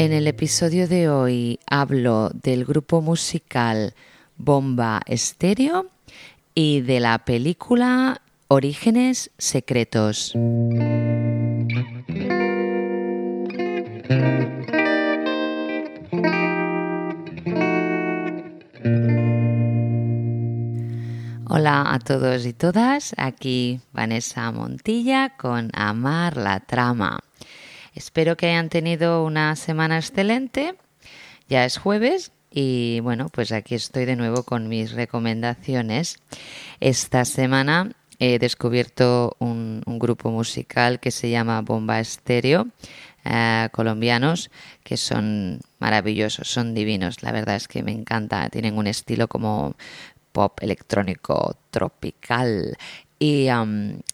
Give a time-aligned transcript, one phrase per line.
[0.00, 3.92] En el episodio de hoy hablo del grupo musical
[4.38, 5.88] Bomba Estéreo
[6.54, 10.32] y de la película Orígenes Secretos.
[21.44, 27.20] Hola a todos y todas, aquí Vanessa Montilla con Amar la Trama.
[27.94, 30.74] Espero que hayan tenido una semana excelente.
[31.48, 36.18] Ya es jueves y bueno, pues aquí estoy de nuevo con mis recomendaciones.
[36.80, 42.68] Esta semana he descubierto un, grupo musical que se llama Bomba Estéreo,
[43.24, 44.50] eh, colombianos,
[44.84, 47.22] que son maravillosos, son divinos.
[47.22, 49.74] La verdad es que me encanta, tienen un estilo como
[50.32, 52.76] pop electrónico tropical
[53.22, 53.48] y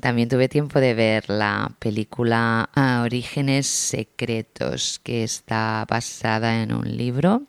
[0.00, 6.96] también tuve tiempo de ver la película ah, Orígenes Secretos, que está basada en un
[6.96, 7.42] libro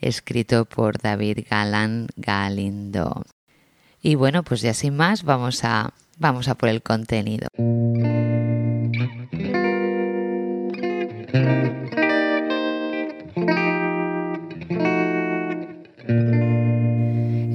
[0.00, 3.24] escrito por David Galán Galindo.
[4.02, 7.48] Y bueno, pues ya sin más, vamos a, vamos a por el contenido.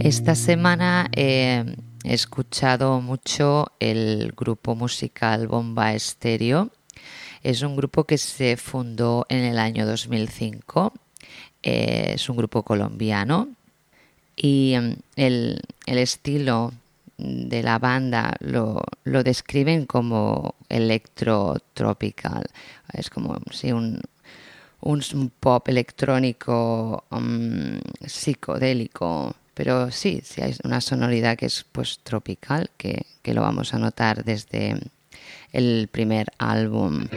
[0.02, 1.64] Esta semana eh,
[2.10, 6.72] he escuchado mucho el grupo musical Bomba Estéreo.
[7.44, 10.92] Es un grupo que se fundó en el año 2005.
[11.62, 13.50] Eh, es un grupo colombiano
[14.36, 16.74] y em, el, estilo
[17.20, 22.46] de la banda lo, describen como electro-tropical.
[22.92, 24.02] Es como un,
[24.82, 32.70] un, pop electrónico um, psicodélico pero sí, sí hay una sonoridad que es pues tropical,
[32.78, 34.80] que, lo vamos a notar desde
[35.52, 37.10] el primer álbum.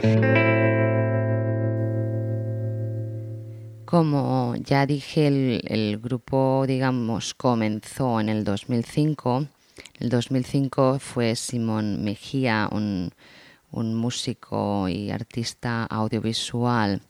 [3.85, 9.47] Como ya dije, el, grupo, digamos, comenzó en el 2005.
[10.01, 13.11] El 2005 fue Simón Mejía, un,
[13.73, 17.01] un músico y artista audiovisual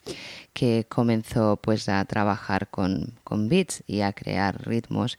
[0.54, 5.18] que comenzó pues a trabajar con, con beats y a crear ritmos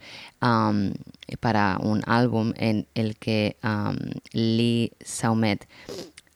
[1.41, 3.57] para un álbum en el que
[4.33, 5.69] Lee Saumet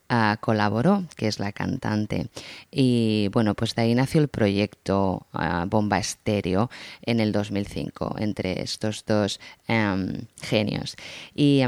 [0.08, 2.28] ah, colaboró, que es la cantante.
[2.70, 6.70] Y bueno, pues de ahí nació el proyecto ah, Bomba Estéreo
[7.02, 9.40] en el 2005, entre estos dos
[10.42, 10.96] genios.
[11.34, 11.62] Y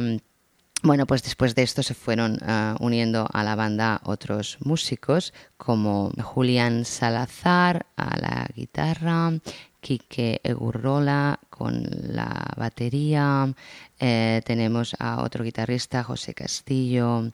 [0.83, 6.11] bueno, pues después de esto se fueron ah, uniendo a la banda otros músicos como
[6.23, 9.33] Julián Salazar a la guitarra,
[9.81, 13.53] Quique Egurrola con la batería,
[13.99, 17.33] eh, tenemos a otro guitarrista, José Castillo.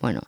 [0.00, 0.20] Bueno,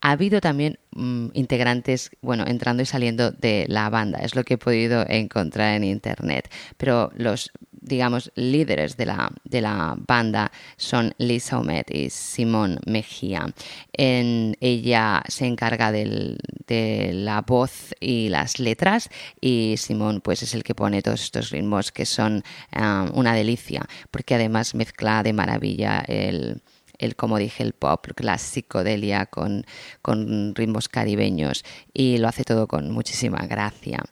[0.00, 4.54] ha habido también mm, integrantes, bueno, entrando y saliendo de la banda, es lo que
[4.54, 7.50] he podido encontrar en internet, pero los
[7.82, 13.52] digamos, líderes de la, de la banda son Lisa Omet y Simón Mejía.
[13.92, 20.62] En, ella se encarga de la voz y las letras y Simón pues es el
[20.62, 22.42] que pone todos estos ritmos que son
[22.72, 26.62] ah, una delicia porque además mezcla de maravilla el
[26.98, 29.64] el, como dije, el pop, la psicodelia con,
[30.02, 34.04] con ritmos caribeños y lo hace todo con muchísima gracia.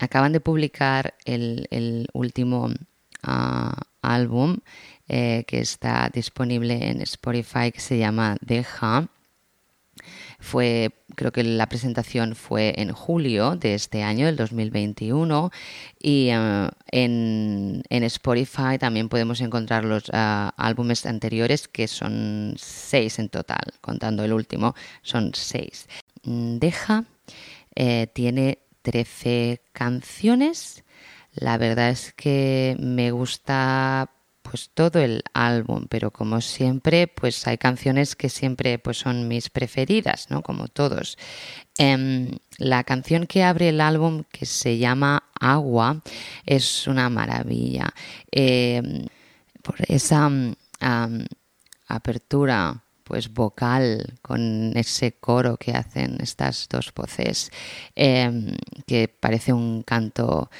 [0.00, 2.70] acaban de publicar el, último
[3.22, 4.56] ah, álbum
[5.08, 9.08] eh, que está disponible en Spotify que se llama Deja
[10.44, 15.50] fue, creo que la presentación fue en julio de este año, el 2021,
[15.98, 20.12] y eh, en, Spotify también podemos encontrar los eh,
[20.56, 25.88] álbumes anteriores, que son seis en total, contando el último, son seis.
[26.22, 27.04] Mm, Deja
[27.74, 30.84] eh, tiene 13 canciones.
[31.32, 34.10] La verdad es que me gusta
[34.44, 39.48] pues todo el álbum, pero como siempre, pues hay canciones que siempre pues son mis
[39.48, 40.42] preferidas, ¿no?
[40.42, 41.16] Como todos.
[41.78, 46.02] Em, la canción que abre el álbum, que se llama Agua,
[46.46, 47.92] es una maravilla.
[48.30, 49.06] Em,
[49.62, 50.30] por esa
[51.88, 57.50] apertura pues vocal con ese coro que hacen estas dos voces
[57.94, 60.50] em, que parece un canto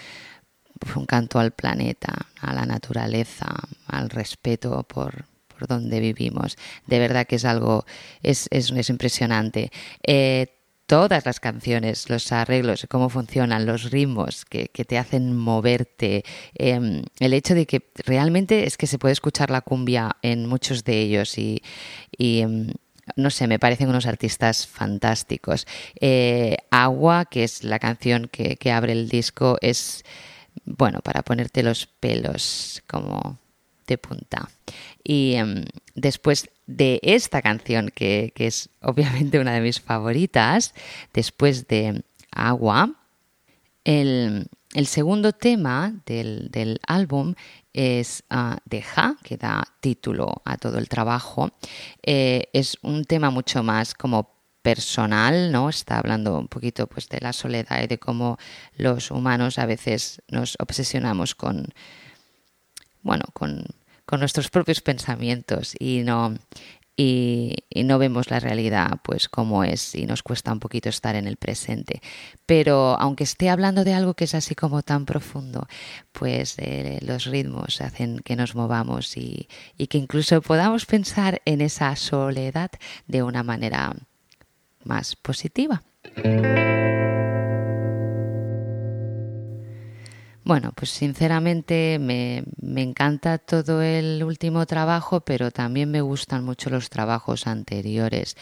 [0.97, 3.47] un canto al planeta, a la naturaleza,
[3.87, 6.57] al respeto por, por donde vivimos.
[6.87, 7.85] De verdad que es algo,
[8.23, 9.71] es, es, es impresionante.
[10.03, 10.49] Eh,
[10.87, 17.03] todas las canciones, los arreglos, cómo funcionan, los ritmos que, que te hacen moverte, em,
[17.21, 21.01] el hecho de que realmente es que se puede escuchar la cumbia en muchos de
[21.01, 21.63] ellos y,
[22.19, 22.69] y em,
[23.17, 25.67] no sé, me parecen unos artistas fantásticos.
[26.01, 30.05] Eh, Agua, que es la canción que, abre el disco, es,
[30.65, 33.39] bueno, para ponerte los pelos como
[33.87, 34.49] de punta.
[35.03, 35.65] Y em,
[35.95, 40.75] después de esta canción, que, es obviamente una de mis favoritas,
[41.13, 42.91] después de Agua,
[43.85, 44.49] el,
[44.87, 47.35] segundo tema del, álbum
[47.73, 51.51] es uh, Deja, que da título a todo el trabajo.
[52.03, 54.34] Eh, es un tema mucho más como
[54.65, 55.69] personal, ¿no?
[55.69, 58.39] Está hablando un poquito pues de la soledad y de cómo
[58.79, 61.69] los humanos a veces nos obsesionamos con
[63.03, 63.67] bueno, con
[64.19, 66.35] nuestros propios pensamientos y no,
[66.97, 71.27] y, no vemos la realidad pues como es y nos cuesta un poquito estar en
[71.27, 72.01] el presente.
[72.47, 75.67] Pero aunque esté hablando de algo que es así como tan profundo,
[76.13, 79.49] pues eh, los ritmos hacen que nos movamos y
[79.89, 82.71] que incluso podamos pensar en esa soledad
[83.07, 83.95] de una manera
[84.85, 85.83] más positiva.
[90.45, 92.45] Bueno, pues sinceramente me,
[92.83, 98.37] encanta todo el último trabajo, pero también me gustan mucho los trabajos anteriores.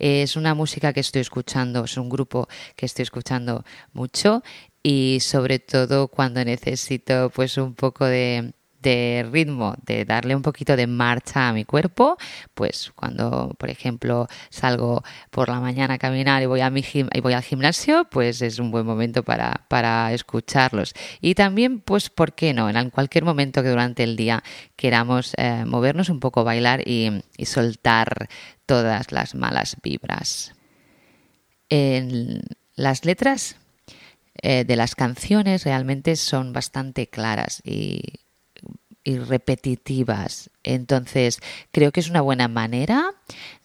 [0.00, 4.42] Es una música que estoy escuchando, es un grupo que estoy escuchando mucho
[4.82, 8.52] y sobre todo cuando necesito pues un poco de,
[8.84, 12.18] de ritmo, de darle un poquito de marcha a mi cuerpo,
[12.52, 17.20] pues cuando, por ejemplo, salgo por la mañana a caminar y voy, a mi y
[17.20, 20.92] voy al gimnasio, pues es un buen momento para, para escucharlos.
[21.22, 22.68] Y también, pues, ¿por qué no?
[22.68, 24.44] En cualquier momento que durante el día
[24.76, 28.28] queramos eh, movernos un poco, bailar y, soltar
[28.66, 30.54] todas las malas vibras.
[32.76, 33.56] Las letras
[34.42, 38.23] eh, de las canciones realmente son bastante claras y
[39.04, 40.50] y repetitivas.
[40.62, 41.38] Entonces,
[41.70, 43.12] creo que es una buena manera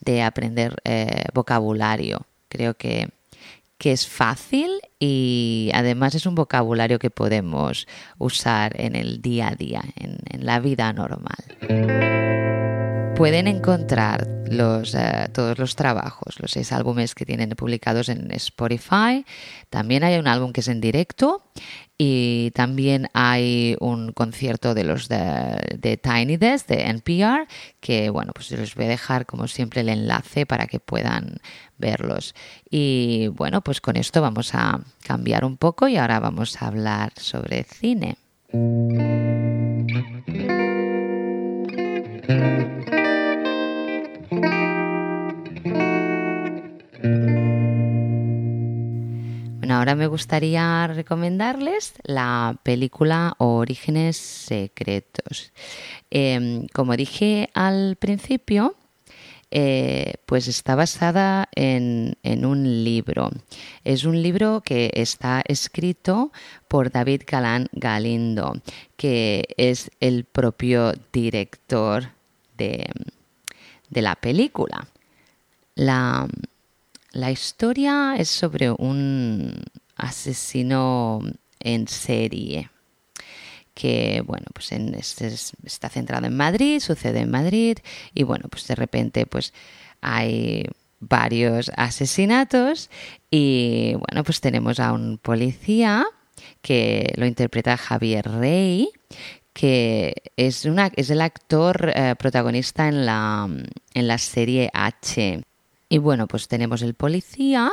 [0.01, 2.27] de aprender eh, vocabulario.
[2.50, 3.09] Creo que,
[3.77, 4.69] que es fácil
[5.00, 7.88] y además es un vocabulario que podemos
[8.18, 12.19] usar en el día a día, en, en la vida normal
[13.19, 19.25] pueden encontrar eh, todos los trabajos, los seis álbumes que tienen publicados en Spotify.
[19.69, 21.44] También hay un álbum que es en directo
[21.98, 27.45] y también hay un concierto de los de, Tiny Desk de NPR
[27.81, 31.39] que bueno pues les voy a dejar como siempre el enlace para que puedan
[31.77, 32.33] verlos
[32.69, 37.12] y bueno pues con esto vamos a cambiar un poco y ahora vamos a hablar
[37.18, 38.15] sobre cine.
[49.79, 55.53] Ahora me gustaría recomendarles la película Orígenes Secretos.
[56.11, 58.75] Em, como dije al principio,
[59.51, 63.29] eh, pues está basada en, un libro.
[63.85, 66.33] Es un libro que está escrito
[66.67, 68.61] por David Galán Galindo,
[68.97, 72.09] que es el propio director
[72.57, 72.85] de,
[73.89, 74.89] de la película.
[75.75, 76.27] La,
[77.11, 79.63] la historia es sobre un
[79.95, 81.21] asesino
[81.59, 82.69] en serie
[83.73, 87.77] que bueno pues está centrado en Madrid sucede en Madrid
[88.13, 89.53] y bueno pues de repente pues
[90.01, 90.65] hay
[91.00, 92.89] varios asesinatos
[93.31, 96.05] y bueno pues tenemos a un policía
[96.62, 98.89] que lo interpreta Javier Rey
[99.53, 103.50] que es, una, es el actor eh, protagonista en la,
[103.93, 105.41] en la serie H
[105.89, 107.72] y bueno, pues tenemos el policía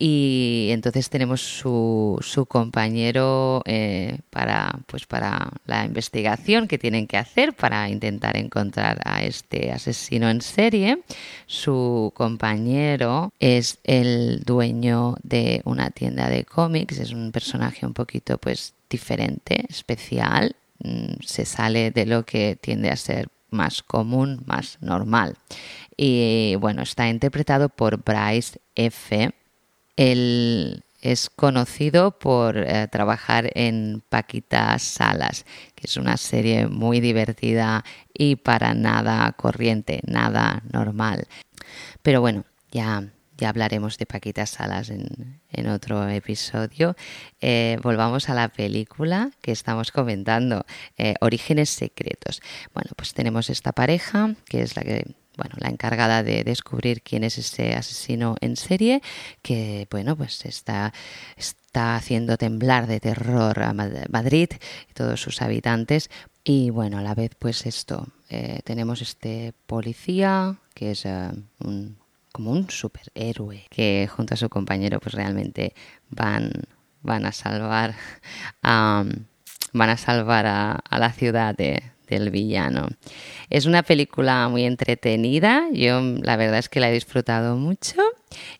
[0.00, 7.16] y entonces tenemos su, su compañero eh, para, pues para la investigación que tienen que
[7.16, 11.02] hacer para intentar encontrar a este asesino en serie.
[11.46, 18.38] Su compañero es el dueño de una tienda de cómics, es un personaje un poquito
[18.38, 24.78] pues diferente, especial, mm, se sale de lo que tiende a ser más común, más
[24.80, 25.36] normal.
[26.00, 29.34] Y bueno, está interpretado por Bryce F.
[29.96, 37.84] Él es conocido por eh, trabajar en Paquita Salas, que es una serie muy divertida
[38.14, 41.26] y para nada corriente, nada normal.
[42.02, 46.94] Pero bueno, ya, ya hablaremos de Paquita Salas en, otro episodio.
[47.40, 50.64] Eh, volvamos a la película que estamos comentando,
[50.96, 52.40] eh, Orígenes Secretos.
[52.72, 55.04] Bueno, pues tenemos esta pareja, que es la que
[55.38, 59.00] bueno, la encargada de descubrir quién es ese asesino en serie,
[59.40, 60.92] que bueno, pues está,
[61.36, 64.50] está haciendo temblar de terror a Madrid
[64.90, 66.10] y todos sus habitantes.
[66.44, 71.30] Y bueno, a la vez pues esto, eh, tenemos este policía que es eh,
[71.60, 71.96] un,
[72.32, 75.74] como un superhéroe que junto a su compañero pues realmente
[76.10, 76.52] van,
[77.02, 77.94] van a salvar,
[78.62, 81.54] van a, salvar a, la ciudad
[82.08, 82.88] del villano.
[83.50, 88.00] Es una película muy entretenida, yo la verdad es que la he disfrutado mucho,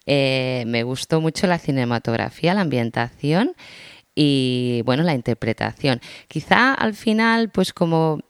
[0.07, 3.55] eh, me gustó mucho la cinematografía, la ambientación
[4.15, 6.01] y bueno, la interpretación.
[6.29, 8.21] Quizá al final pues como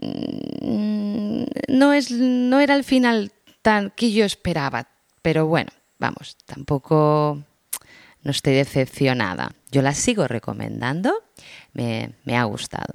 [0.00, 3.32] mm, no, es, no era el final
[3.62, 4.88] tan que yo esperaba,
[5.22, 7.42] pero bueno, vamos, tampoco
[8.22, 9.52] no estoy decepcionada.
[9.70, 11.12] Yo la sigo recomendando,
[11.72, 12.92] me, ha gustado.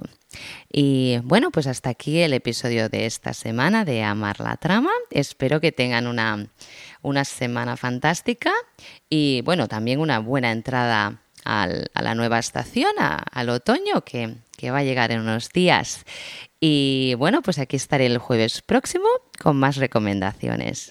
[0.70, 4.90] Y bueno, pues hasta aquí el episodio de esta semana de Amar la Trama.
[5.10, 6.46] Espero que tengan una,
[7.02, 8.52] una semana fantástica
[9.08, 14.70] y bueno, también una buena entrada al, a la nueva estación, al otoño, que, que
[14.70, 16.04] va a llegar en unos días.
[16.60, 19.06] Y bueno, pues aquí estaré el jueves próximo
[19.40, 20.90] con más recomendaciones.